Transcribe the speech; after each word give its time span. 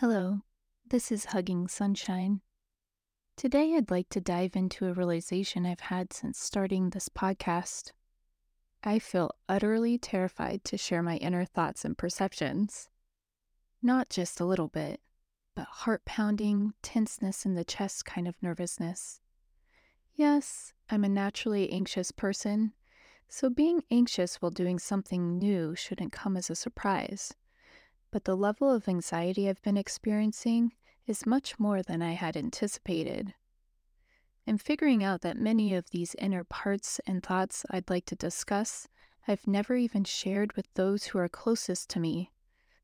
Hello, 0.00 0.40
this 0.88 1.12
is 1.12 1.26
Hugging 1.26 1.68
Sunshine. 1.68 2.40
Today, 3.36 3.74
I'd 3.76 3.90
like 3.90 4.08
to 4.08 4.20
dive 4.22 4.56
into 4.56 4.86
a 4.86 4.94
realization 4.94 5.66
I've 5.66 5.80
had 5.80 6.14
since 6.14 6.40
starting 6.40 6.88
this 6.88 7.10
podcast. 7.10 7.92
I 8.82 8.98
feel 8.98 9.30
utterly 9.46 9.98
terrified 9.98 10.64
to 10.64 10.78
share 10.78 11.02
my 11.02 11.18
inner 11.18 11.44
thoughts 11.44 11.84
and 11.84 11.98
perceptions. 11.98 12.88
Not 13.82 14.08
just 14.08 14.40
a 14.40 14.46
little 14.46 14.68
bit, 14.68 15.02
but 15.54 15.66
heart 15.66 16.06
pounding, 16.06 16.72
tenseness 16.80 17.44
in 17.44 17.52
the 17.52 17.62
chest 17.62 18.06
kind 18.06 18.26
of 18.26 18.42
nervousness. 18.42 19.20
Yes, 20.14 20.72
I'm 20.88 21.04
a 21.04 21.10
naturally 21.10 21.70
anxious 21.70 22.10
person, 22.10 22.72
so 23.28 23.50
being 23.50 23.82
anxious 23.90 24.36
while 24.36 24.50
doing 24.50 24.78
something 24.78 25.36
new 25.36 25.74
shouldn't 25.76 26.12
come 26.12 26.38
as 26.38 26.48
a 26.48 26.54
surprise. 26.54 27.34
But 28.10 28.24
the 28.24 28.36
level 28.36 28.70
of 28.70 28.88
anxiety 28.88 29.48
I've 29.48 29.62
been 29.62 29.76
experiencing 29.76 30.72
is 31.06 31.26
much 31.26 31.58
more 31.58 31.82
than 31.82 32.02
I 32.02 32.12
had 32.12 32.36
anticipated. 32.36 33.34
And 34.46 34.60
figuring 34.60 35.04
out 35.04 35.20
that 35.20 35.36
many 35.36 35.74
of 35.74 35.90
these 35.90 36.16
inner 36.16 36.44
parts 36.44 37.00
and 37.06 37.22
thoughts 37.22 37.64
I'd 37.70 37.88
like 37.88 38.06
to 38.06 38.16
discuss, 38.16 38.88
I've 39.28 39.46
never 39.46 39.76
even 39.76 40.04
shared 40.04 40.54
with 40.54 40.66
those 40.74 41.04
who 41.04 41.18
are 41.18 41.28
closest 41.28 41.88
to 41.90 42.00
me. 42.00 42.32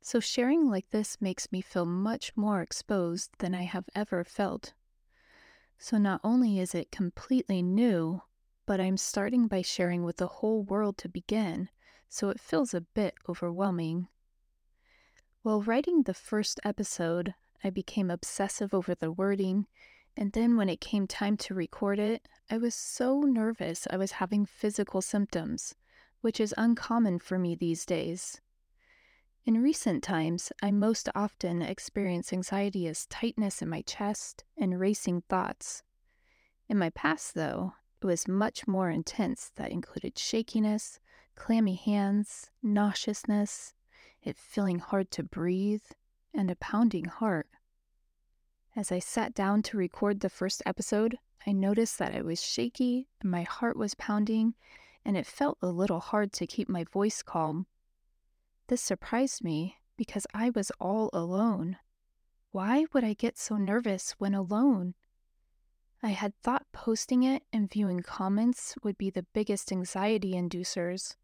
So 0.00 0.20
sharing 0.20 0.70
like 0.70 0.90
this 0.90 1.20
makes 1.20 1.50
me 1.50 1.60
feel 1.60 1.86
much 1.86 2.36
more 2.36 2.60
exposed 2.60 3.30
than 3.38 3.54
I 3.54 3.62
have 3.62 3.88
ever 3.94 4.22
felt. 4.22 4.74
So 5.78 5.98
not 5.98 6.20
only 6.22 6.60
is 6.60 6.74
it 6.74 6.92
completely 6.92 7.62
new, 7.62 8.22
but 8.66 8.80
I'm 8.80 8.96
starting 8.96 9.48
by 9.48 9.62
sharing 9.62 10.04
with 10.04 10.18
the 10.18 10.26
whole 10.28 10.62
world 10.62 10.96
to 10.98 11.08
begin, 11.08 11.68
so 12.08 12.28
it 12.28 12.40
feels 12.40 12.72
a 12.74 12.80
bit 12.80 13.14
overwhelming. 13.28 14.08
While 15.46 15.62
writing 15.62 16.02
the 16.02 16.12
first 16.12 16.58
episode, 16.64 17.32
I 17.62 17.70
became 17.70 18.10
obsessive 18.10 18.74
over 18.74 18.96
the 18.96 19.12
wording, 19.12 19.68
and 20.16 20.32
then 20.32 20.56
when 20.56 20.68
it 20.68 20.80
came 20.80 21.06
time 21.06 21.36
to 21.36 21.54
record 21.54 22.00
it, 22.00 22.26
I 22.50 22.58
was 22.58 22.74
so 22.74 23.20
nervous 23.20 23.86
I 23.88 23.96
was 23.96 24.10
having 24.18 24.44
physical 24.44 25.00
symptoms, 25.00 25.76
which 26.20 26.40
is 26.40 26.52
uncommon 26.58 27.20
for 27.20 27.38
me 27.38 27.54
these 27.54 27.86
days. 27.86 28.40
In 29.44 29.62
recent 29.62 30.02
times, 30.02 30.50
I 30.64 30.72
most 30.72 31.08
often 31.14 31.62
experience 31.62 32.32
anxiety 32.32 32.88
as 32.88 33.06
tightness 33.06 33.62
in 33.62 33.68
my 33.68 33.82
chest 33.82 34.42
and 34.58 34.80
racing 34.80 35.20
thoughts. 35.28 35.84
In 36.68 36.76
my 36.76 36.90
past, 36.90 37.36
though, 37.36 37.74
it 38.02 38.06
was 38.06 38.26
much 38.26 38.66
more 38.66 38.90
intense 38.90 39.52
that 39.54 39.70
included 39.70 40.18
shakiness, 40.18 40.98
clammy 41.36 41.76
hands, 41.76 42.50
nauseousness, 42.64 43.74
it 44.26 44.36
feeling 44.36 44.80
hard 44.80 45.10
to 45.12 45.22
breathe, 45.22 45.84
and 46.34 46.50
a 46.50 46.56
pounding 46.56 47.06
heart. 47.06 47.48
As 48.74 48.92
I 48.92 48.98
sat 48.98 49.32
down 49.32 49.62
to 49.62 49.78
record 49.78 50.20
the 50.20 50.28
first 50.28 50.62
episode, 50.66 51.16
I 51.46 51.52
noticed 51.52 51.98
that 51.98 52.14
I 52.14 52.22
was 52.22 52.42
shaky 52.42 53.08
and 53.20 53.30
my 53.30 53.44
heart 53.44 53.76
was 53.76 53.94
pounding, 53.94 54.54
and 55.04 55.16
it 55.16 55.26
felt 55.26 55.58
a 55.62 55.68
little 55.68 56.00
hard 56.00 56.32
to 56.34 56.46
keep 56.46 56.68
my 56.68 56.84
voice 56.84 57.22
calm. 57.22 57.66
This 58.66 58.82
surprised 58.82 59.44
me 59.44 59.76
because 59.96 60.26
I 60.34 60.50
was 60.50 60.72
all 60.80 61.08
alone. 61.12 61.78
Why 62.50 62.86
would 62.92 63.04
I 63.04 63.14
get 63.14 63.38
so 63.38 63.56
nervous 63.56 64.16
when 64.18 64.34
alone? 64.34 64.94
I 66.02 66.10
had 66.10 66.34
thought 66.42 66.66
posting 66.72 67.22
it 67.22 67.44
and 67.52 67.70
viewing 67.70 68.00
comments 68.00 68.74
would 68.82 68.98
be 68.98 69.08
the 69.08 69.26
biggest 69.32 69.70
anxiety 69.70 70.32
inducers, 70.32 71.14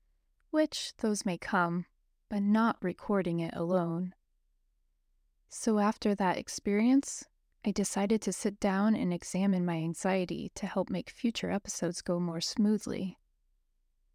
which 0.51 0.95
those 0.99 1.27
may 1.27 1.37
come, 1.37 1.87
but 2.33 2.43
not 2.43 2.79
recording 2.81 3.41
it 3.41 3.53
alone. 3.55 4.15
So 5.51 5.79
after 5.79 6.15
that 6.15 6.39
experience, 6.39 7.25
I 7.63 7.73
decided 7.73 8.23
to 8.23 8.33
sit 8.33 8.59
down 8.59 8.97
and 8.97 9.13
examine 9.13 9.67
my 9.67 9.75
anxiety 9.75 10.51
to 10.55 10.65
help 10.65 10.89
make 10.89 11.11
future 11.11 11.51
episodes 11.51 12.01
go 12.01 12.19
more 12.19 12.41
smoothly. 12.41 13.19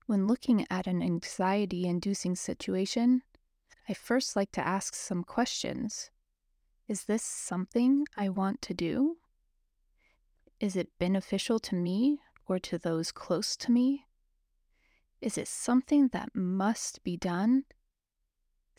When 0.07 0.25
looking 0.25 0.65
at 0.67 0.87
an 0.87 1.03
anxiety 1.03 1.85
inducing 1.85 2.35
situation, 2.35 3.21
I 3.87 3.93
first 3.93 4.35
like 4.35 4.51
to 4.53 4.67
ask 4.67 4.95
some 4.95 5.23
questions. 5.23 6.09
Is 6.87 7.03
this 7.03 7.21
something 7.21 8.07
I 8.17 8.29
want 8.29 8.63
to 8.63 8.73
do? 8.73 9.17
Is 10.59 10.75
it 10.75 10.97
beneficial 10.97 11.59
to 11.59 11.75
me 11.75 12.21
or 12.47 12.57
to 12.57 12.79
those 12.79 13.11
close 13.11 13.55
to 13.57 13.71
me? 13.71 14.07
Is 15.21 15.37
it 15.37 15.47
something 15.47 16.07
that 16.13 16.33
must 16.33 17.03
be 17.03 17.15
done? 17.15 17.65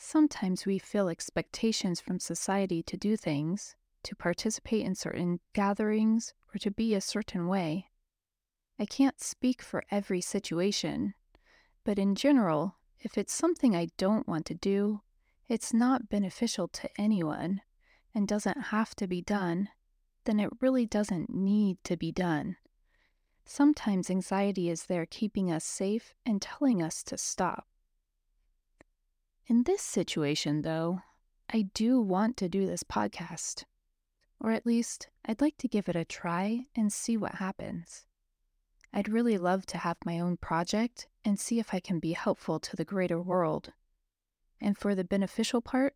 Sometimes 0.01 0.65
we 0.65 0.79
feel 0.79 1.09
expectations 1.09 2.01
from 2.01 2.21
society 2.21 2.85
to 2.85 2.97
do 2.97 3.17
things, 3.17 3.75
to 4.05 4.15
participate 4.15 4.87
in 4.87 4.95
certain 4.95 5.41
gatherings, 5.55 6.35
or 6.55 6.59
to 6.59 6.71
be 6.71 6.95
a 6.95 7.01
certain 7.01 7.49
way. 7.49 7.91
I 8.79 8.87
can't 8.87 9.21
speak 9.21 9.61
for 9.61 9.85
every 9.91 10.21
situation, 10.21 11.15
but 11.83 11.99
in 11.99 12.15
general, 12.15 12.77
if 13.01 13.19
it's 13.19 13.33
something 13.33 13.75
I 13.75 13.89
don't 13.97 14.29
want 14.29 14.47
to 14.47 14.55
do, 14.55 15.01
it's 15.49 15.75
not 15.75 16.09
beneficial 16.09 16.69
to 16.69 16.89
anyone 16.97 17.61
and 18.15 18.29
doesn't 18.29 18.67
have 18.67 18.95
to 18.97 19.09
be 19.09 19.21
done, 19.21 19.69
then 20.27 20.39
it 20.39 20.51
really 20.61 20.87
doesn't 20.87 21.29
need 21.29 21.83
to 21.83 21.97
be 21.97 22.13
done. 22.13 22.57
Sometimes 23.45 24.11
anxiety 24.11 24.71
is 24.71 24.85
there 24.85 25.07
keeping 25.07 25.51
us 25.51 25.65
safe 25.65 26.15
and 26.25 26.41
telling 26.41 26.81
us 26.81 27.03
to 27.03 27.19
stop. 27.19 27.67
In 29.49 29.63
this 29.63 29.81
situation, 29.81 30.61
though, 30.61 31.01
I 31.49 31.63
do 31.73 32.03
want 32.03 32.37
to 32.37 32.51
do 32.51 32.67
this 32.67 32.83
podcast. 32.83 33.65
Or 34.39 34.51
at 34.51 34.67
least, 34.67 35.09
I'd 35.25 35.41
like 35.41 35.57
to 35.57 35.69
give 35.69 35.89
it 35.89 35.97
a 35.97 36.05
try 36.05 36.67
and 36.77 36.93
see 36.93 37.17
what 37.17 37.37
happens. 37.37 38.05
I'd 38.93 39.09
really 39.09 39.39
love 39.39 39.65
to 39.67 39.79
have 39.79 39.97
my 40.05 40.21
own 40.21 40.37
project 40.37 41.09
and 41.25 41.41
see 41.41 41.59
if 41.59 41.73
I 41.73 41.81
can 41.81 41.99
be 41.99 42.13
helpful 42.13 42.61
to 42.61 42.77
the 42.77 42.85
greater 42.85 43.23
world. 43.23 43.73
And 44.61 44.77
for 44.77 44.95
the 44.95 45.03
beneficial 45.03 45.63
part, 45.63 45.95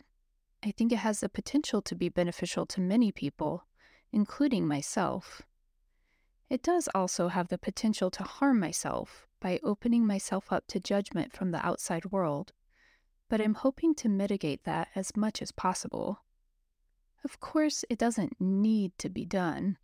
I 0.64 0.70
think 0.70 0.90
it 0.90 1.00
has 1.00 1.20
the 1.20 1.28
potential 1.28 1.82
to 1.82 1.94
be 1.94 2.08
beneficial 2.08 2.64
to 2.64 2.80
many 2.80 3.12
people, 3.12 3.66
including 4.12 4.66
myself. 4.66 5.42
It 6.48 6.62
does 6.62 6.88
also 6.94 7.28
have 7.28 7.48
the 7.48 7.58
potential 7.58 8.10
to 8.12 8.22
harm 8.22 8.58
myself 8.60 9.26
by 9.40 9.60
opening 9.62 10.06
myself 10.06 10.50
up 10.50 10.66
to 10.68 10.80
judgment 10.80 11.34
from 11.34 11.50
the 11.50 11.64
outside 11.66 12.06
world, 12.06 12.54
but 13.32 13.40
I'm 13.40 13.54
hoping 13.54 13.94
to 13.94 14.10
mitigate 14.10 14.64
that 14.64 14.88
as 14.94 15.16
much 15.16 15.40
as 15.40 15.52
possible. 15.52 16.18
Of 17.24 17.40
course, 17.40 17.82
it 17.88 17.98
doesn't 17.98 18.38
need 18.38 18.92
to 18.98 19.08
be 19.08 19.24
done 19.24 19.78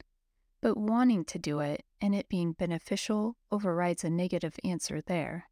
but 0.61 0.77
wanting 0.77 1.25
to 1.25 1.39
do 1.39 1.61
it 1.61 1.83
and 1.99 2.15
it 2.15 2.29
being 2.29 2.53
beneficial 2.53 3.37
overrides 3.51 4.05
a 4.05 4.11
negative 4.11 4.61
answer 4.65 5.01
there. 5.01 5.45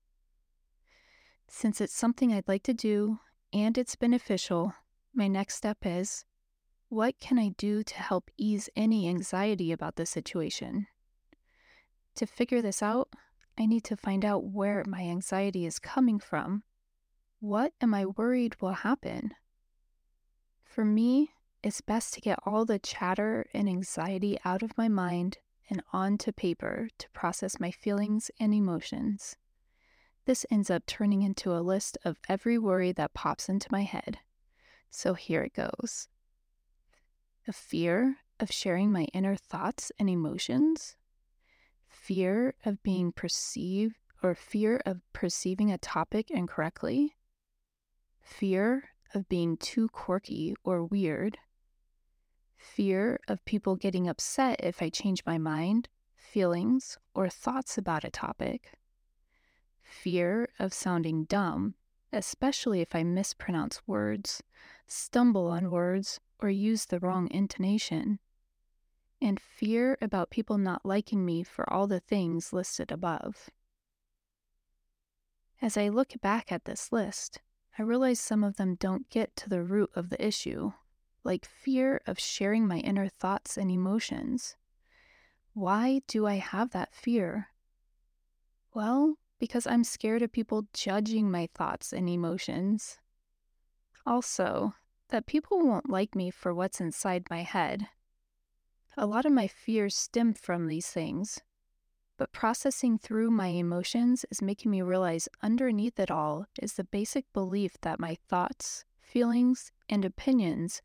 Since 1.48 1.80
it's 1.80 1.94
something 1.94 2.34
I'd 2.34 2.46
like 2.46 2.64
to 2.64 2.74
do 2.74 3.20
and 3.50 3.78
it's 3.78 3.96
beneficial, 3.96 4.74
my 5.14 5.26
next 5.26 5.54
step 5.54 5.78
is 5.82 6.26
what 6.90 7.18
can 7.18 7.38
I 7.38 7.54
do 7.56 7.82
to 7.82 7.94
help 7.94 8.30
ease 8.36 8.68
any 8.76 9.08
anxiety 9.08 9.72
about 9.72 9.96
the 9.96 10.04
situation? 10.04 10.86
To 12.16 12.26
figure 12.26 12.60
this 12.60 12.82
out, 12.82 13.08
I 13.58 13.64
need 13.64 13.84
to 13.84 13.96
find 13.96 14.22
out 14.22 14.44
where 14.44 14.84
my 14.86 15.00
anxiety 15.00 15.64
is 15.64 15.78
coming 15.78 16.18
from. 16.18 16.62
What 17.46 17.74
am 17.80 17.94
I 17.94 18.06
worried 18.06 18.60
will 18.60 18.72
happen? 18.72 19.32
For 20.64 20.84
me, 20.84 21.30
it's 21.62 21.80
best 21.80 22.12
to 22.14 22.20
get 22.20 22.40
all 22.44 22.64
the 22.64 22.80
chatter 22.80 23.46
and 23.54 23.68
anxiety 23.68 24.36
out 24.44 24.64
of 24.64 24.76
my 24.76 24.88
mind 24.88 25.38
and 25.70 25.80
onto 25.92 26.32
paper 26.32 26.88
to 26.98 27.10
process 27.10 27.60
my 27.60 27.70
feelings 27.70 28.32
and 28.40 28.52
emotions. 28.52 29.36
This 30.24 30.44
ends 30.50 30.70
up 30.70 30.86
turning 30.86 31.22
into 31.22 31.54
a 31.54 31.62
list 31.62 31.96
of 32.04 32.18
every 32.28 32.58
worry 32.58 32.90
that 32.90 33.14
pops 33.14 33.48
into 33.48 33.68
my 33.70 33.82
head. 33.82 34.18
So 34.90 35.14
here 35.14 35.44
it 35.44 35.54
goes 35.54 36.08
a 37.46 37.52
fear 37.52 38.16
of 38.40 38.50
sharing 38.50 38.90
my 38.90 39.04
inner 39.14 39.36
thoughts 39.36 39.92
and 40.00 40.10
emotions, 40.10 40.96
fear 41.86 42.56
of 42.64 42.82
being 42.82 43.12
perceived 43.12 43.94
or 44.20 44.34
fear 44.34 44.82
of 44.84 45.00
perceiving 45.12 45.70
a 45.70 45.78
topic 45.78 46.28
incorrectly, 46.28 47.15
fear 48.26 48.90
of 49.14 49.28
being 49.28 49.56
too 49.56 49.88
quirky 49.88 50.54
or 50.64 50.84
weird, 50.84 51.38
fear 52.58 53.20
of 53.28 53.44
people 53.44 53.76
getting 53.76 54.08
upset 54.08 54.60
if 54.62 54.82
I 54.82 54.90
change 54.90 55.22
my 55.24 55.38
mind, 55.38 55.88
feelings, 56.16 56.98
or 57.14 57.28
thoughts 57.28 57.78
about 57.78 58.04
a 58.04 58.10
topic, 58.10 58.72
fear 59.82 60.48
of 60.58 60.74
sounding 60.74 61.24
dumb, 61.24 61.74
especially 62.12 62.80
if 62.80 62.94
I 62.94 63.04
mispronounce 63.04 63.80
words, 63.86 64.42
stumble 64.86 65.46
on 65.46 65.70
words, 65.70 66.20
or 66.40 66.50
use 66.50 66.86
the 66.86 66.98
wrong 66.98 67.30
intonation, 67.30 68.18
and 69.22 69.40
fear 69.40 69.96
about 70.02 70.30
people 70.30 70.58
not 70.58 70.84
liking 70.84 71.24
me 71.24 71.42
for 71.42 71.72
all 71.72 71.86
the 71.86 72.00
things 72.00 72.52
listed 72.52 72.90
above. 72.90 73.48
As 75.62 75.76
I 75.76 75.88
look 75.88 76.12
back 76.20 76.52
at 76.52 76.66
this 76.66 76.92
list, 76.92 77.40
I 77.78 77.82
realize 77.82 78.20
some 78.20 78.42
of 78.42 78.56
them 78.56 78.74
don't 78.76 79.08
get 79.10 79.36
to 79.36 79.48
the 79.48 79.62
root 79.62 79.90
of 79.94 80.08
the 80.10 80.24
issue 80.24 80.72
like 81.26 81.44
fear 81.44 82.00
of 82.06 82.18
sharing 82.18 82.66
my 82.66 82.78
inner 82.78 83.08
thoughts 83.08 83.58
and 83.58 83.70
emotions. 83.70 84.56
Why 85.52 86.00
do 86.06 86.24
I 86.26 86.36
have 86.36 86.70
that 86.70 86.94
fear? 86.94 87.48
Well, 88.72 89.16
because 89.38 89.66
I'm 89.66 89.84
scared 89.84 90.22
of 90.22 90.32
people 90.32 90.68
judging 90.72 91.30
my 91.30 91.48
thoughts 91.52 91.92
and 91.92 92.08
emotions. 92.08 92.98
Also, 94.06 94.74
that 95.08 95.26
people 95.26 95.58
won't 95.58 95.90
like 95.90 96.14
me 96.14 96.30
for 96.30 96.54
what's 96.54 96.80
inside 96.80 97.26
my 97.28 97.42
head. 97.42 97.88
A 98.96 99.06
lot 99.06 99.26
of 99.26 99.32
my 99.32 99.48
fears 99.48 99.96
stem 99.96 100.32
from 100.32 100.68
these 100.68 100.86
things, 100.86 101.40
but 102.18 102.32
processing 102.32 102.98
through 102.98 103.30
my 103.30 103.48
emotions 103.48 104.24
is 104.30 104.40
making 104.40 104.70
me 104.70 104.82
realize 104.82 105.28
underneath 105.42 105.98
it 106.00 106.10
all 106.10 106.46
is 106.60 106.74
the 106.74 106.84
basic 106.84 107.30
belief 107.32 107.76
that 107.82 108.00
my 108.00 108.16
thoughts, 108.28 108.84
feelings, 109.00 109.72
and 109.88 110.04
opinions 110.04 110.80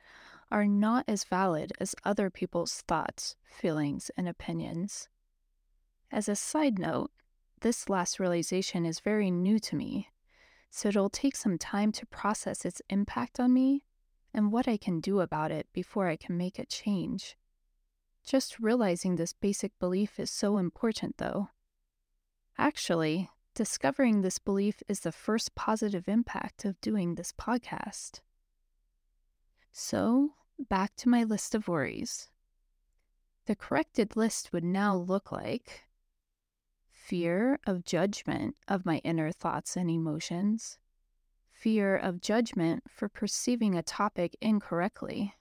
are 0.52 0.66
not 0.66 1.06
as 1.08 1.24
valid 1.24 1.72
as 1.80 1.96
other 2.04 2.30
people's 2.30 2.82
thoughts, 2.82 3.36
feelings, 3.46 4.12
and 4.18 4.28
opinions. 4.28 5.08
As 6.12 6.28
a 6.28 6.36
side 6.36 6.78
note, 6.78 7.12
this 7.62 7.88
last 7.88 8.20
realization 8.20 8.86
is 8.86 9.00
very 9.00 9.32
new 9.32 9.60
to 9.60 9.76
me, 9.76 10.10
so 10.70 10.90
it'll 10.90 11.10
take 11.10 11.36
some 11.36 11.58
time 11.58 11.92
to 11.94 12.06
process 12.08 12.66
its 12.66 12.82
impact 12.90 13.40
on 13.40 13.54
me 13.54 13.86
and 14.34 14.52
what 14.52 14.68
I 14.68 14.78
can 14.78 15.00
do 15.00 15.20
about 15.20 15.52
it 15.52 15.68
before 15.72 16.08
I 16.08 16.16
can 16.16 16.38
make 16.38 16.60
a 16.60 16.66
change. 16.66 17.38
Just 18.26 18.60
realizing 18.60 19.16
this 19.16 19.34
basic 19.34 19.78
belief 19.80 20.20
is 20.20 20.32
so 20.32 20.58
important, 20.58 21.18
though. 21.18 21.50
Actually, 22.58 23.30
discovering 23.56 24.22
this 24.22 24.40
belief 24.40 24.82
is 24.88 25.02
the 25.02 25.12
first 25.12 25.56
positive 25.56 26.08
impact 26.08 26.64
of 26.64 26.80
doing 26.82 27.16
this 27.16 27.32
podcast. 27.32 28.22
So, 29.72 30.34
back 30.60 30.96
to 30.98 31.10
my 31.10 31.24
list 31.24 31.56
of 31.56 31.68
worries. 31.68 32.30
The 33.46 33.56
corrected 33.56 34.16
list 34.16 34.54
would 34.54 34.64
now 34.64 34.96
look 34.96 35.32
like 35.32 35.84
fear 36.92 37.60
of 37.66 37.84
judgment 37.84 38.56
of 38.68 38.86
my 38.86 38.98
inner 39.00 39.32
thoughts 39.32 39.76
and 39.76 39.90
emotions, 39.90 40.78
fear 41.50 41.98
of 41.98 42.22
judgment 42.22 42.84
for 42.88 43.10
perceiving 43.10 43.76
a 43.76 43.84
topic 43.84 44.38
incorrectly, 44.40 45.34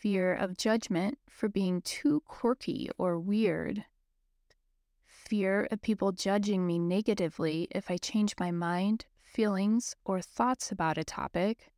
fear 0.00 0.34
of 0.34 0.56
judgment 0.56 1.18
for 1.28 1.48
being 1.48 1.80
too 1.80 2.22
quirky 2.26 2.88
or 2.98 3.18
weird, 3.18 3.84
fear 5.06 5.66
of 5.70 5.82
people 5.82 6.12
judging 6.12 6.66
me 6.66 6.78
negatively 6.78 7.66
if 7.70 7.90
I 7.90 7.96
change 7.96 8.34
my 8.38 8.50
mind, 8.50 9.06
feelings, 9.22 9.96
or 10.04 10.20
thoughts 10.20 10.70
about 10.70 10.98
a 10.98 11.04
topic, 11.04 11.72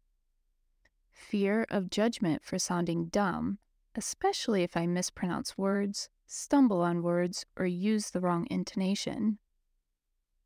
fear 1.11 1.67
of 1.71 1.91
judgment 1.91 2.43
for 2.43 2.59
sounding 2.59 3.07
dumb, 3.07 3.59
especially 3.95 4.63
if 4.63 4.77
I 4.77 4.87
mispronounce 4.87 5.57
words, 5.57 6.09
stumble 6.27 6.83
on 6.83 7.03
words, 7.03 7.47
or 7.57 7.67
use 7.67 8.11
the 8.11 8.21
wrong 8.21 8.47
intonation, 8.51 9.39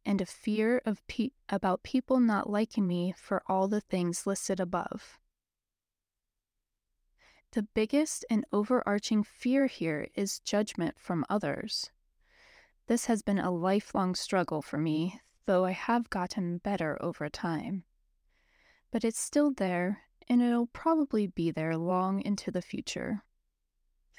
and 0.04 0.20
a 0.20 0.26
fear 0.26 0.82
of 0.84 1.06
pe- 1.06 1.30
about 1.48 1.82
people 1.82 2.20
not 2.20 2.50
liking 2.50 2.86
me 2.86 3.14
for 3.16 3.42
all 3.46 3.66
the 3.66 3.80
things 3.80 4.26
listed 4.26 4.60
above. 4.60 5.18
The 7.52 7.68
biggest 7.74 8.24
and 8.30 8.46
overarching 8.50 9.22
fear 9.22 9.66
here 9.66 10.08
is 10.14 10.38
judgment 10.38 10.98
from 10.98 11.26
others. 11.28 11.90
This 12.86 13.04
has 13.06 13.20
been 13.20 13.38
a 13.38 13.50
lifelong 13.50 14.14
struggle 14.14 14.62
for 14.62 14.78
me, 14.78 15.20
though 15.44 15.66
I 15.66 15.72
have 15.72 16.08
gotten 16.08 16.58
better 16.58 16.96
over 17.02 17.28
time. 17.28 17.84
But 18.90 19.04
it's 19.04 19.20
still 19.20 19.52
there, 19.52 20.00
and 20.30 20.40
it'll 20.40 20.68
probably 20.68 21.26
be 21.26 21.50
there 21.50 21.76
long 21.76 22.22
into 22.22 22.50
the 22.50 22.62
future. 22.62 23.22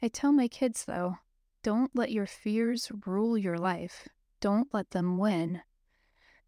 I 0.03 0.09
tell 0.09 0.31
my 0.31 0.47
kids, 0.47 0.85
though, 0.85 1.17
don't 1.63 1.95
let 1.95 2.11
your 2.11 2.27
fears 2.27 2.91
rule 3.03 3.35
your 3.35 3.57
life. 3.57 4.07
Don't 4.41 4.71
let 4.75 4.91
them 4.91 5.17
win. 5.17 5.61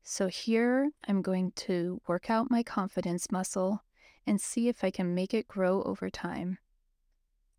So 0.04 0.28
here 0.28 0.92
I'm 1.08 1.24
going 1.24 1.52
to 1.56 2.00
work 2.08 2.30
out 2.30 2.52
my 2.52 2.62
confidence 2.62 3.32
muscle 3.32 3.84
and 4.28 4.40
see 4.40 4.68
if 4.68 4.84
I 4.84 4.92
can 4.92 5.16
make 5.16 5.34
it 5.34 5.48
grow 5.48 5.82
over 5.82 6.12
time. 6.12 6.60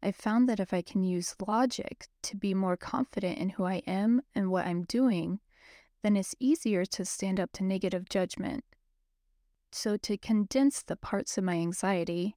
I've 0.06 0.14
found 0.14 0.48
that 0.48 0.60
if 0.60 0.72
I 0.72 0.82
can 0.82 1.02
use 1.02 1.34
logic 1.44 2.06
to 2.22 2.36
be 2.36 2.54
more 2.54 2.76
confident 2.76 3.38
in 3.38 3.48
who 3.48 3.64
I 3.64 3.82
am 3.88 4.22
and 4.36 4.52
what 4.52 4.64
I'm 4.64 4.84
doing, 4.84 5.40
then 6.04 6.16
it's 6.16 6.36
easier 6.38 6.84
to 6.84 7.04
stand 7.04 7.40
up 7.40 7.50
to 7.54 7.64
negative 7.64 8.08
judgment. 8.08 8.62
So, 9.72 9.96
to 9.96 10.16
condense 10.16 10.80
the 10.84 10.94
parts 10.94 11.36
of 11.36 11.42
my 11.42 11.54
anxiety, 11.54 12.36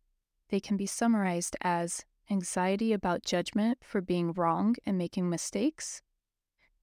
they 0.50 0.60
can 0.60 0.78
be 0.78 0.88
summarized 0.88 1.56
as 1.62 2.06
anxiety 2.32 2.92
about 2.92 3.22
judgment 3.24 3.78
for 3.84 4.02
being 4.02 4.34
wrong 4.34 4.76
and 4.84 4.98
making 4.98 5.30
mistakes, 5.30 6.02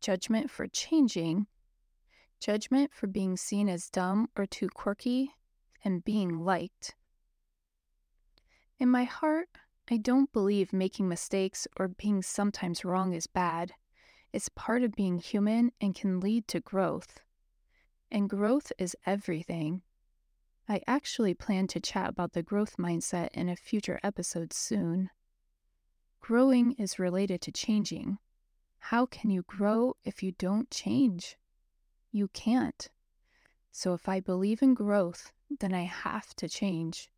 judgment 0.01 0.53
for 0.53 0.69
changing, 0.69 1.49
judgment 2.39 2.93
for 2.95 3.09
being 3.09 3.37
seen 3.37 3.69
as 3.69 3.91
dumb 3.91 4.29
or 4.39 4.47
too 4.47 4.69
quirky, 4.69 5.33
and 5.85 6.05
being 6.05 6.45
liked. 6.45 6.95
In 8.79 8.89
my 8.89 9.03
heart, 9.03 9.49
I 9.89 9.99
don't 9.99 10.33
believe 10.33 10.73
making 10.73 11.09
mistakes 11.09 11.69
or 11.79 11.87
being 11.87 12.21
sometimes 12.21 12.85
wrong 12.85 13.13
is 13.13 13.29
bad. 13.29 13.73
It's 14.33 14.49
part 14.49 14.83
of 14.83 14.97
being 14.97 15.19
human 15.19 15.71
and 15.81 15.95
can 15.95 16.19
lead 16.19 16.49
to 16.49 16.61
growth. 16.61 17.21
And 18.11 18.29
growth 18.29 18.73
is 18.79 18.97
everything. 19.07 19.83
I 20.69 20.83
actually 20.89 21.35
plan 21.35 21.69
to 21.69 21.81
chat 21.81 22.09
about 22.09 22.33
the 22.33 22.43
growth 22.43 22.77
mindset 22.77 23.29
in 23.33 23.49
a 23.49 23.55
future 23.55 24.01
episode 24.03 24.53
soon. 24.53 25.11
Growing 26.21 26.73
is 26.73 26.99
related 26.99 27.41
to 27.43 27.53
changing. 27.53 28.19
How 28.79 29.07
can 29.07 29.31
you 29.31 29.43
grow 29.43 29.95
if 30.05 30.21
you 30.23 30.33
don't 30.33 30.69
change? 30.69 31.37
You 32.11 32.27
can't. 32.29 32.89
So 33.71 33.95
if 33.95 34.09
I 34.09 34.19
believe 34.19 34.63
in 34.63 34.75
growth, 34.75 35.31
then 35.61 35.73
I 35.73 35.83
have 35.83 36.35
to 36.37 36.49
change. 36.49 37.09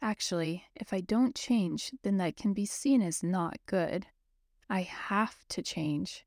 Actually, 0.00 0.64
if 0.76 0.92
I 0.92 1.00
don't 1.00 1.34
change, 1.34 1.92
then 2.02 2.18
that 2.18 2.36
can 2.36 2.52
be 2.52 2.64
seen 2.64 3.02
as 3.02 3.22
not 3.22 3.56
good. 3.66 4.06
I 4.70 4.82
have 4.82 5.46
to 5.48 5.62
change. 5.62 6.24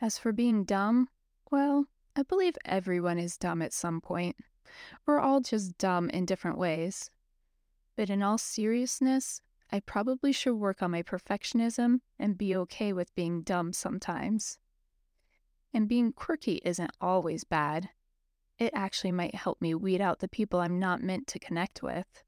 As 0.00 0.18
for 0.18 0.32
being 0.32 0.64
dumb, 0.64 1.08
well, 1.50 1.86
I 2.14 2.22
believe 2.22 2.56
everyone 2.64 3.18
is 3.18 3.36
dumb 3.36 3.62
at 3.62 3.72
some 3.72 4.00
point. 4.00 4.36
We're 5.06 5.20
all 5.20 5.40
just 5.40 5.76
dumb 5.78 6.08
in 6.10 6.24
different 6.24 6.58
ways. 6.58 7.10
But 7.96 8.10
in 8.10 8.22
all 8.22 8.38
seriousness, 8.38 9.40
I 9.70 9.80
probably 9.80 10.32
should 10.32 10.54
work 10.54 10.82
on 10.82 10.90
my 10.90 11.02
perfectionism 11.02 12.00
and 12.18 12.38
be 12.38 12.54
okay 12.56 12.92
with 12.92 13.14
being 13.14 13.42
dumb 13.42 13.72
sometimes. 13.72 14.58
And 15.74 15.88
being 15.88 16.12
quirky 16.12 16.60
isn't 16.64 16.90
always 17.00 17.44
bad. 17.44 17.88
It 18.58 18.72
actually 18.74 19.12
might 19.12 19.34
help 19.34 19.60
me 19.60 19.74
weed 19.74 20.00
out 20.00 20.20
the 20.20 20.28
people 20.28 20.60
I'm 20.60 20.78
not 20.78 21.02
meant 21.02 21.26
to 21.28 21.38
connect 21.38 21.82
with. 21.82 22.22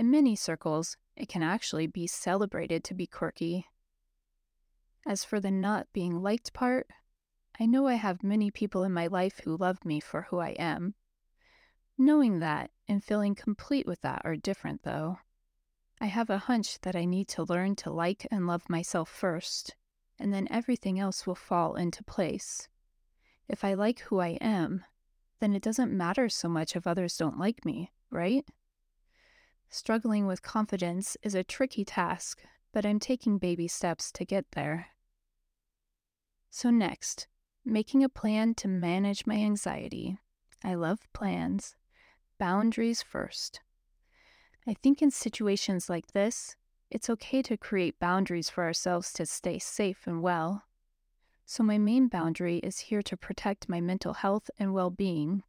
In 0.00 0.10
many 0.10 0.34
circles, 0.34 0.96
it 1.14 1.28
can 1.28 1.42
actually 1.42 1.86
be 1.86 2.06
celebrated 2.06 2.82
to 2.84 2.94
be 2.94 3.06
quirky. 3.06 3.66
As 5.06 5.24
for 5.24 5.40
the 5.40 5.50
not 5.50 5.92
being 5.92 6.22
liked 6.22 6.54
part, 6.54 6.88
I 7.60 7.66
know 7.66 7.86
I 7.86 7.96
have 7.96 8.22
many 8.22 8.50
people 8.50 8.82
in 8.82 8.94
my 8.94 9.08
life 9.08 9.42
who 9.44 9.58
love 9.58 9.84
me 9.84 10.00
for 10.00 10.22
who 10.22 10.38
I 10.38 10.52
am. 10.52 10.94
Knowing 11.98 12.38
that 12.38 12.70
and 12.88 13.04
feeling 13.04 13.34
complete 13.34 13.84
with 13.84 14.00
that 14.00 14.22
are 14.24 14.36
different, 14.36 14.84
though. 14.84 15.18
I 16.00 16.06
have 16.06 16.30
a 16.30 16.38
hunch 16.48 16.80
that 16.80 16.96
I 16.96 17.04
need 17.04 17.28
to 17.28 17.44
learn 17.44 17.76
to 17.76 17.90
like 17.90 18.26
and 18.30 18.46
love 18.46 18.70
myself 18.70 19.10
first, 19.10 19.76
and 20.18 20.32
then 20.32 20.48
everything 20.50 20.98
else 20.98 21.26
will 21.26 21.34
fall 21.34 21.74
into 21.74 22.02
place. 22.02 22.70
If 23.48 23.64
I 23.64 23.74
like 23.74 24.00
who 24.00 24.18
I 24.18 24.38
am, 24.40 24.82
then 25.40 25.52
it 25.52 25.60
doesn't 25.60 25.92
matter 25.92 26.30
so 26.30 26.48
much 26.48 26.74
if 26.74 26.86
others 26.86 27.18
don't 27.18 27.38
like 27.38 27.66
me, 27.66 27.92
right? 28.10 28.46
Struggling 29.72 30.26
with 30.26 30.42
confidence 30.42 31.16
is 31.22 31.36
a 31.36 31.44
tricky 31.44 31.84
task, 31.84 32.42
but 32.72 32.84
I'm 32.84 32.98
taking 32.98 33.38
baby 33.38 33.68
steps 33.68 34.10
to 34.12 34.24
get 34.24 34.50
there. 34.50 34.88
So, 36.50 36.70
next, 36.70 37.28
making 37.64 38.02
a 38.02 38.08
plan 38.08 38.54
to 38.56 38.68
manage 38.68 39.26
my 39.26 39.36
anxiety. 39.36 40.18
I 40.64 40.74
love 40.74 41.06
plans. 41.12 41.76
Boundaries 42.36 43.00
first. 43.00 43.60
I 44.66 44.74
think 44.74 45.02
in 45.02 45.12
situations 45.12 45.88
like 45.88 46.08
this, 46.08 46.56
it's 46.90 47.08
okay 47.08 47.40
to 47.42 47.56
create 47.56 48.00
boundaries 48.00 48.50
for 48.50 48.64
ourselves 48.64 49.12
to 49.12 49.24
stay 49.24 49.60
safe 49.60 50.04
and 50.04 50.20
well. 50.20 50.64
So, 51.46 51.62
my 51.62 51.78
main 51.78 52.08
boundary 52.08 52.58
is 52.58 52.78
here 52.78 53.02
to 53.02 53.16
protect 53.16 53.68
my 53.68 53.80
mental 53.80 54.14
health 54.14 54.50
and 54.58 54.74
well 54.74 54.90
being. 54.90 55.44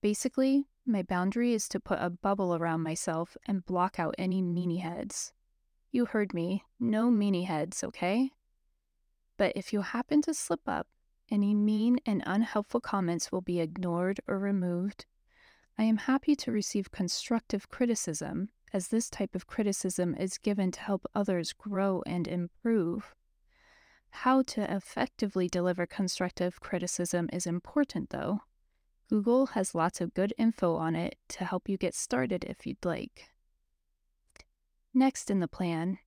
Basically, 0.00 0.66
my 0.86 1.02
boundary 1.02 1.52
is 1.54 1.68
to 1.68 1.80
put 1.80 1.98
a 2.00 2.10
bubble 2.10 2.54
around 2.54 2.82
myself 2.82 3.36
and 3.46 3.66
block 3.66 3.98
out 3.98 4.14
any 4.18 4.42
meanie 4.42 4.80
heads. 4.80 5.32
You 5.90 6.06
heard 6.06 6.34
me, 6.34 6.64
no 6.78 7.10
meanie 7.10 7.46
heads, 7.46 7.82
okay? 7.84 8.30
But 9.36 9.52
if 9.56 9.72
you 9.72 9.82
happen 9.82 10.22
to 10.22 10.34
slip 10.34 10.68
up, 10.68 10.86
any 11.30 11.54
mean 11.54 11.98
and 12.04 12.22
unhelpful 12.26 12.80
comments 12.80 13.32
will 13.32 13.40
be 13.40 13.60
ignored 13.60 14.20
or 14.26 14.38
removed 14.38 15.06
I 15.76 15.82
am 15.82 15.96
happy 15.96 16.36
to 16.36 16.52
receive 16.52 16.92
constructive 16.92 17.68
criticism, 17.68 18.50
as 18.72 18.88
this 18.88 19.10
type 19.10 19.34
of 19.34 19.48
criticism 19.48 20.14
is 20.14 20.38
given 20.38 20.70
to 20.70 20.80
help 20.80 21.04
others 21.16 21.52
grow 21.52 22.02
and 22.06 22.28
improve. 22.28 23.12
How 24.10 24.42
to 24.42 24.72
effectively 24.72 25.48
deliver 25.48 25.84
constructive 25.84 26.60
criticism 26.60 27.28
is 27.32 27.44
important, 27.44 28.10
though. 28.10 28.42
Google 29.08 29.46
has 29.46 29.74
lots 29.74 30.00
of 30.00 30.14
good 30.14 30.32
info 30.38 30.76
on 30.76 30.94
it 30.94 31.18
to 31.28 31.44
help 31.44 31.68
you 31.68 31.76
get 31.76 31.94
started 31.94 32.44
if 32.44 32.66
you'd 32.66 32.84
like. 32.84 33.30
Next 34.92 35.30
in 35.30 35.40
the 35.40 35.48
plan, 35.48 35.98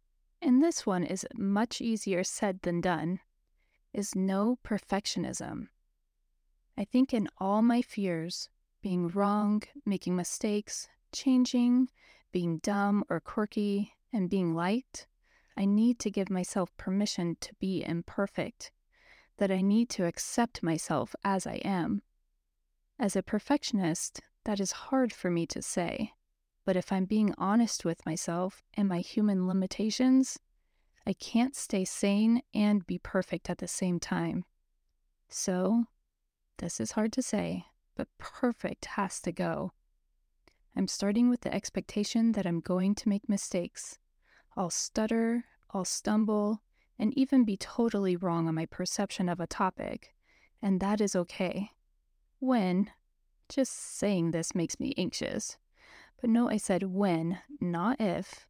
and 0.41 0.63
this 0.63 0.85
one 0.85 1.03
is 1.03 1.25
much 1.35 1.81
easier 1.81 2.23
said 2.23 2.61
than 2.61 2.81
done, 2.81 3.19
is 3.93 4.15
no 4.15 4.57
perfectionism. 4.63 5.67
I 6.77 6.85
think 6.85 7.13
in 7.13 7.27
all 7.37 7.61
my 7.61 7.81
fears, 7.81 8.49
being 8.81 9.07
wrong, 9.07 9.63
making 9.85 10.15
mistakes, 10.15 10.87
changing, 11.11 11.89
being 12.31 12.59
dumb 12.59 13.03
or 13.09 13.19
quirky, 13.19 13.93
and 14.13 14.29
being 14.29 14.53
liked, 14.53 15.07
I 15.57 15.65
need 15.65 15.99
to 15.99 16.11
give 16.11 16.29
myself 16.29 16.75
permission 16.77 17.35
to 17.41 17.53
be 17.55 17.83
imperfect, 17.83 18.71
that 19.37 19.51
I 19.51 19.61
need 19.61 19.89
to 19.91 20.05
accept 20.05 20.63
myself 20.63 21.15
as 21.23 21.47
I 21.47 21.55
am. 21.65 22.03
As 22.99 23.15
a 23.15 23.21
perfectionist, 23.21 24.21
that 24.45 24.59
is 24.59 24.71
hard 24.71 25.13
for 25.13 25.29
me 25.29 25.45
to 25.47 25.61
say, 25.61 26.13
but 26.65 26.75
if 26.75 26.91
I'm 26.91 27.05
being 27.05 27.33
honest 27.37 27.85
with 27.85 28.05
myself 28.05 28.63
and 28.73 28.89
my 28.89 29.01
human 29.01 29.47
limitations, 29.47 30.39
I 31.05 31.13
can't 31.13 31.55
stay 31.55 31.85
sane 31.85 32.41
and 32.55 32.87
be 32.87 32.97
perfect 32.97 33.49
at 33.51 33.59
the 33.59 33.67
same 33.67 33.99
time. 33.99 34.45
So, 35.29 35.85
this 36.57 36.79
is 36.79 36.93
hard 36.93 37.13
to 37.13 37.21
say, 37.21 37.65
but 37.95 38.07
perfect 38.17 38.85
has 38.85 39.21
to 39.21 39.31
go. 39.31 39.73
I'm 40.75 40.87
starting 40.87 41.29
with 41.29 41.41
the 41.41 41.53
expectation 41.53 42.31
that 42.31 42.47
I'm 42.47 42.61
going 42.61 42.95
to 42.95 43.09
make 43.09 43.29
mistakes. 43.29 43.99
I'll 44.55 44.71
stutter, 44.71 45.45
I'll 45.69 45.85
stumble, 45.85 46.63
and 46.97 47.15
even 47.15 47.45
be 47.45 47.57
totally 47.57 48.15
wrong 48.15 48.47
on 48.47 48.55
my 48.55 48.65
perception 48.65 49.29
of 49.29 49.39
a 49.39 49.45
topic, 49.47 50.15
and 50.63 50.79
that 50.79 50.99
is 50.99 51.15
okay. 51.15 51.71
When, 52.39 52.91
just 53.49 53.73
saying 53.73 54.31
this 54.31 54.53
makes 54.53 54.79
me 54.79 54.93
anxious. 54.97 55.57
But 56.21 56.29
no, 56.29 56.49
I 56.49 56.57
said 56.57 56.83
when, 56.83 57.39
not 57.59 57.99
if. 57.99 58.47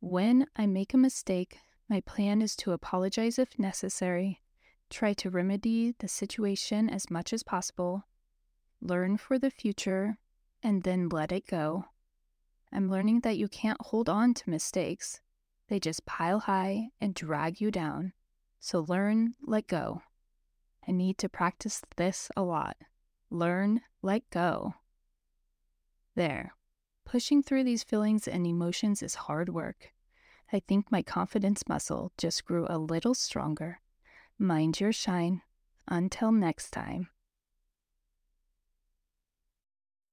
When 0.00 0.46
I 0.56 0.66
make 0.66 0.94
a 0.94 0.98
mistake, 0.98 1.58
my 1.88 2.00
plan 2.00 2.40
is 2.40 2.54
to 2.56 2.72
apologize 2.72 3.38
if 3.38 3.58
necessary, 3.58 4.40
try 4.90 5.12
to 5.14 5.30
remedy 5.30 5.94
the 5.98 6.08
situation 6.08 6.88
as 6.88 7.10
much 7.10 7.32
as 7.32 7.42
possible, 7.42 8.04
learn 8.80 9.16
for 9.16 9.38
the 9.38 9.50
future, 9.50 10.18
and 10.62 10.82
then 10.82 11.08
let 11.08 11.32
it 11.32 11.46
go. 11.46 11.86
I'm 12.72 12.88
learning 12.88 13.20
that 13.20 13.38
you 13.38 13.48
can't 13.48 13.80
hold 13.80 14.08
on 14.08 14.34
to 14.34 14.50
mistakes. 14.50 15.20
They 15.68 15.80
just 15.80 16.06
pile 16.06 16.40
high 16.40 16.90
and 17.00 17.14
drag 17.14 17.60
you 17.60 17.70
down. 17.70 18.12
So 18.60 18.84
learn, 18.88 19.34
let 19.42 19.66
go. 19.66 20.02
I 20.86 20.92
need 20.92 21.18
to 21.18 21.28
practice 21.28 21.82
this 21.96 22.30
a 22.36 22.42
lot. 22.42 22.76
Learn, 23.30 23.80
let 24.02 24.28
go. 24.30 24.74
There. 26.16 26.54
Pushing 27.04 27.42
through 27.42 27.64
these 27.64 27.84
feelings 27.84 28.26
and 28.26 28.46
emotions 28.46 29.02
is 29.02 29.14
hard 29.14 29.48
work. 29.48 29.92
I 30.52 30.60
think 30.60 30.90
my 30.90 31.02
confidence 31.02 31.68
muscle 31.68 32.12
just 32.18 32.44
grew 32.44 32.66
a 32.68 32.78
little 32.78 33.14
stronger. 33.14 33.80
Mind 34.38 34.80
your 34.80 34.92
shine. 34.92 35.42
Until 35.86 36.32
next 36.32 36.70
time. 36.72 37.08